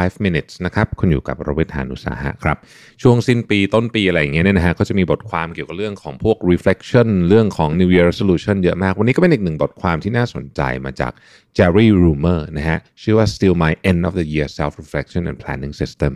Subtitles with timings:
[0.00, 2.56] 5 minutes นะครับคุณอยู่กับรวิทยานุสาหะครับ
[3.02, 11.12] ช่วงสิ้นปีต้นปีอะไรอย่างเงี้ยเนี่ยนะฮะก็จะมีบทความเกี่ยวกับเรื่องของพวก reflection เรื่องของ New Year resolution เยอะมาก วันนี้ก็เป็นอีกหนึ่งบทความที่น่าสนใจมาจาก
[11.56, 16.12] Jerry Rumer นะฮะชื่อว่า Still My End of the Year Self Reflection and Planning System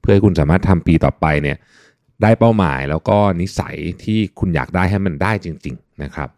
[0.00, 1.56] เพื่อให้คุณสามารถทำปีต่อไปเนี่ย
[2.22, 6.28] ได้เป้าหมายแล้วก็นิสัยที่คุณอยากได้ให้มันได้จริง ๆ นะครับ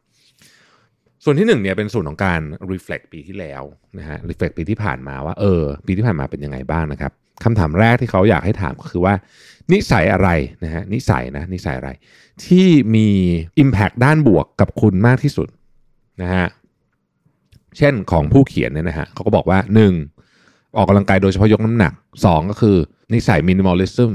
[1.24, 2.40] ส่วนที่หนึ่งเนี่ยเป็นส่วนของการ
[2.72, 3.62] reflect ปีที่แล้ว
[3.98, 7.12] นะฮะ reflect ปีที่ผ่านมาว่าเออ ปีที่ผ่านมาเป็นยังไงบ้างนะครับ
[7.44, 9.14] คำถามแรกที่เขาอยากให้ถามก็คือว่า
[9.72, 10.28] นิสัยอะไร
[10.64, 11.90] นะฮะนิสัยนะนิสัยอะไร
[12.44, 13.08] ที่มี
[13.62, 15.48] impact ด้านบวกกับคุณมากที่สุด
[16.22, 16.46] นะฮะ
[17.78, 19.58] เช่นของผู้เขียนเนี่ยนะฮะเขาก็บอกว่า
[20.18, 20.76] 1.
[20.76, 22.76] ออกกำลังกายโดยเฉพาะยกน้ำหนัก 2 ก็คือ
[23.14, 24.12] นิสัย minimalism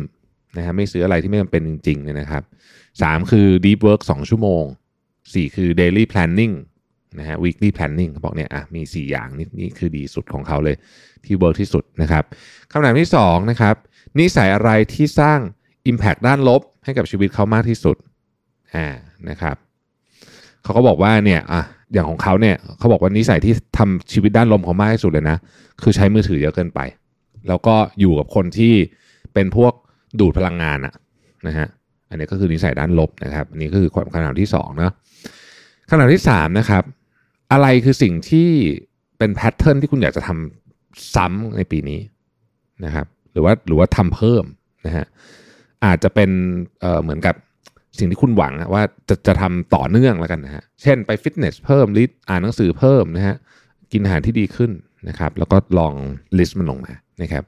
[0.57, 2.43] นะฮะไม่ซื้ออะไรที่ไม่จำเป็นจริงๆเนี่ยนะครับ
[2.87, 4.63] 3 คือ deep work 2 ชั่วโมง
[5.09, 6.53] 4 คือ daily planning
[7.17, 10.75] นะฮะ weekly planning เขาบอกเนี่ยอะมี 4 อย่างนี่นี่คือดีสุดของเขาเลย
[11.25, 12.23] ที่เวิร์กที่สุดนะครับ
[12.71, 13.75] คำถามที่2นะครับ
[14.19, 15.39] นิสัยอะไรที่สร้าง
[15.91, 17.97] impact ด้านลบให้กับชีวิตเขามากที่สุด
[18.75, 18.87] อ่า
[19.29, 19.55] นะครับ
[20.63, 21.61] เขาก็บอกว่าเนี่ยอะ
[21.93, 25.37] อย่างของเขาเนี่ยเขาบอกว่านิสัยที่ทำชีวิตด้านลบเขามากที่สุดเลยนะ
[25.81, 26.79] คือใช้มือถือเยอะเกินไป
[27.47, 28.73] แล้วก็อยู่กับคนที่
[29.33, 29.73] เป็นพวก
[30.19, 30.93] ดูดพลังงานอะ
[31.47, 31.67] นะฮะ
[32.09, 34.93] อันนี้ก็คือนิสัยด้านลบนะครับอันนี้ก็คือคำถามที่2นาะ
[35.89, 36.83] คำถามที่3นะครับ
[37.51, 38.49] อะไรคือสิ่งที่
[39.17, 41.99] เป็นแพทเทิร์นที่คุณอยากจะทำซ้ำในปีนี้
[42.85, 44.43] นะครับ หรือว่าหรือว่าทำเพิ่ม
[44.85, 45.05] นะฮะ
[45.85, 46.29] อาจจะเป็น
[46.79, 47.35] เเหมือนกับ
[47.99, 53.35] สิ่งที่คุณหวังว่าจะจะทำต่อเนื่องแล้วกันนะฮะเช่นไปฟิตเนสเพิ่มลิสอ่านหนังสือเพิ่มนะฮะ
[53.91, 54.71] กินอาหารที่ดีขึ้น
[55.09, 55.93] นะครับ แล้วก็ลอง
[56.37, 57.43] ลิสต์มันลงมานะครับ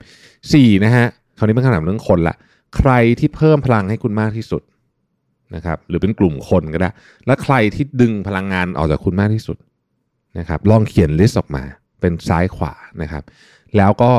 [0.53, 1.05] สี่นะฮะ
[1.38, 2.35] คราวนี้เป็นคำถามเรื่องคนละ
[2.78, 4.61] ใครที่เพิ่มพลังให้คุณมากที่สุด
[5.56, 6.90] นะครับ หรือเป็นกลุ่มคนก็ได้
[7.25, 9.57] และใครที่ดึงพลังงานออกจากคุณมากที่สุด
[10.40, 11.64] นะครับลองเขียน list ออกมา
[12.02, 13.24] เป็นซ้ายขวานะครับ
[13.78, 14.12] แล้วก็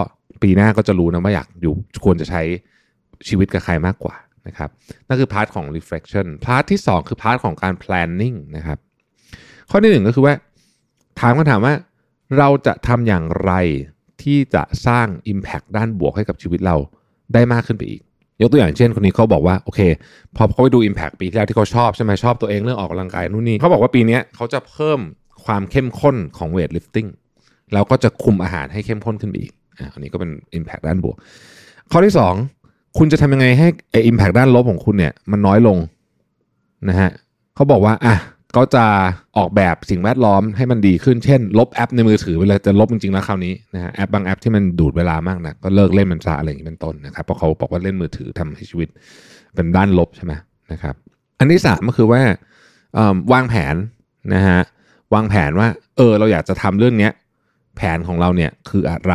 [0.42, 1.74] ปีหน้าก็จะรู้นะว่าอยากอยู่
[2.04, 2.42] ควรจะใช้
[3.28, 4.70] ชีวิตกับใครมากกว่านะครับ
[5.08, 8.78] นั่นคือพาร์ทของ reflection พาร์ทที่ 2 คือ part ของการ planning นะครับ
[9.70, 10.34] ข้อที่หนึ่งก็คือว่า
[11.20, 11.74] ถามคำถามว่า
[12.38, 13.52] เราจะทำอย่างไร
[14.22, 16.76] ที่จะสร้าง impact ด้านบวกให้กับชีวิตเรา
[17.34, 18.02] ได้มากขึ้นไปอีก
[18.40, 19.80] ยกตัวอย่างเช่นคนนี้เขาบอกว่า โอเค
[20.36, 25.00] พอเขาไปดู Impact ปีที่แล้วที่เขาชอบใช่ไหมชอบตัวเองเรื่องออกกำลังกายนู่นนี่เขาบอกว่าปีนี้เขาจะเพิ่ม
[25.44, 27.06] ความเข้มข้นของเวทลิฟติ้ง
[27.72, 29.52] แล้วก็จะคุมอาหารให้เข้มข้นขึ้นไปอีก
[29.92, 31.16] อันนี้ก็เป็น Impact ด้านบวก
[31.90, 32.14] ข้อที่
[32.54, 35.78] 2 คุณจะทำยังไงให้ไอ้ Impact ด้านลบของคุณเนี่ยมันน้อยลง
[36.88, 37.10] นะฮะ
[37.54, 38.16] เขาบอกว่าอะ
[38.56, 38.84] ก็จะ
[39.36, 48.88] ออกแบบสิ่งแวดล้อมให้มันดีขึ้น เช่น ลบแอปในมือถือไปเลยจะลบจริงๆแล้วคราวนี้นะฮะแอปบางแอปที่มันดูดเวลามากนะก็เลิกเล่นมันซะอะไรอย่างนี้เป็นต้นนะครับเพราะเขาบอกว่าเล่นมือถือทำให้ชีวิต
[49.54, 50.32] เป็นด้านลบใช่ไหม
[50.72, 50.94] นะครับ
[51.38, 52.20] อันที่สามก็คือว่า
[53.32, 53.76] วางแผน
[54.34, 54.60] นะฮะ
[55.14, 57.12] วางแผนว่า เออ เราอยากจะทำเรื่องเนี้ย
[57.76, 59.14] แผนของเราเนี่ยคืออะไร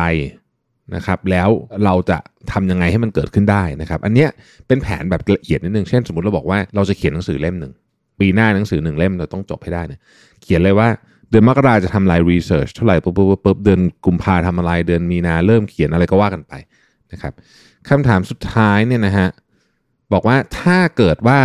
[0.94, 1.48] นะครับ แล้ว
[1.84, 2.18] เราจะ
[2.52, 4.28] ทำยังไงให้มันเกิดขึ้นได้นะครับ อันเนี้ย
[4.66, 7.72] เป็นแผนแบบละเอียดนิดนึงเช่นสมมติเราบอกว่าเราจะเขียนหนังสือเล่มหนึ่ง
[8.20, 10.00] ปีหน้าหนังสือหนึ่งเล่มเราต้องจบให้ได้เนี่ย
[10.42, 10.88] เขียนเลยว่า
[11.30, 16.52] เดือนมกราจะทำลายรีเสิร์ชเท่าไหร่ปุ๊บปุ๊บปุ๊บเดือนกุมภาทำอะไรเดือนมีนาเริ่มเขียนอะไรก็ว่ากันไป
[17.12, 17.32] นะครับ
[17.88, 19.28] คำถามสุดท้ายเนี่ยนะฮะ
[20.12, 21.38] บอกว่าถ้าเกิดว่า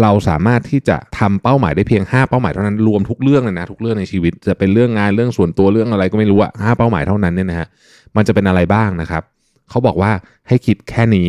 [0.00, 7.66] เราสามารถที่จะทำเป้าหมายได้เพียง 5 เป้าหมายเท่านั้นรวมทุกเรื่องเลยนะทุกเรื่องในชีวิต จะเป็นเรื่องงานเรื่องส่วนตัวเรื่องอะไรก็ไม่รู้อะห้าเป้าหมายเท่านั้นเนี่ยนะฮะ
[8.16, 9.22] มันจะเป็นอะไรบ้างนะครับ
[9.70, 10.10] เขาบอกว่า
[10.48, 11.28] ให้คิดแค่นี้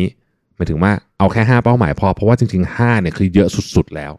[0.56, 4.12] หมายถึงว่าเอาแค่ 5 เป้าหมายพอเพราะว่าจริงๆ5เนี่ยคือเยอะสุดๆแล้ว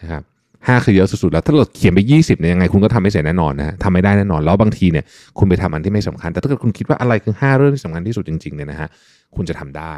[0.00, 0.22] นะครับ
[0.66, 5.04] ห้าคือเยอะสุดๆแล้วถ้าเราเขียนไป 20เนี่ยยังไงคุณก็ทำไม่เสร็จแน่นอนนะทำไม่ได้แน่นอน แล้วบางทีเนี่ย
[5.38, 8.88] คุณไปทำอันที่ไม่สำคัญ แต่ถ้าเกิดคุณคิดว่าอะไรคือ 5 เรื่องที่สำคัญที่สุดจริงๆเนี่ยนะฮะ
[9.36, 9.94] คุณจะทำได้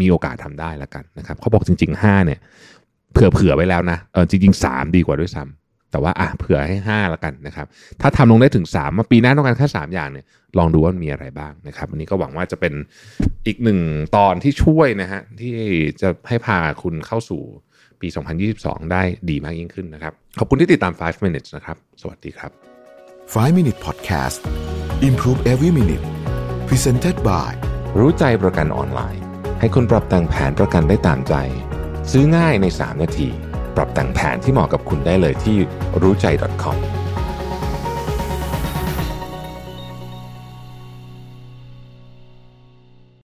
[0.00, 2.38] มีโอกาสทำได้แล้วกันนะครับเขาบอกจริง ๆ5เนี่ย
[3.12, 7.66] เผื่อเผื่อไว้แล้วนะเออจริงๆ 3 ดีกว่าด้วยซ้ำแต่ว่าอะเผื่อให้5แล้วกันนะครับ
[8.00, 10.26] ถ้าทำลงได้ถึง3มาปีหน้าต้องการแค่3อย่างเนี่ย
[10.58, 12.72] ลองดูว่ามีอะไรบ้างนะครับวันนี้ก็หวังว่าจะเป็น
[13.46, 13.78] อีกหนึ่ง
[14.16, 15.54] ตอนที่ช่วยนะฮะที่
[16.00, 17.42] จะให้พาคุณเข้าสู่
[18.00, 18.08] ปี
[18.50, 22.50] 2022 ได้ดีมากยิ่งขึ้นนะครับ ขอบคุณที่ติดตาม 5 minutes นะครับ สวัสดีครับ
[23.04, 24.38] 5 Minute Podcast
[25.08, 26.04] Improve Every Minute
[26.68, 27.52] Presented by
[27.98, 29.22] รู้ใจประกันออนไลน์
[29.60, 31.34] ให้คุณปรับแต่งแผนประกันได้ตามใจ
[32.14, 33.28] ซื้อง่ายใน 3 นาที
[33.76, 35.56] ปรับแต่งแผนที่เหมาะกับคุณได้เลยที่
[36.02, 36.26] รู้ใจ
[36.62, 36.76] .com